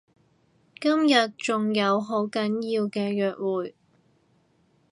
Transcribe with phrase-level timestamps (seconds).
[0.79, 3.75] 今日仲有好緊要嘅約會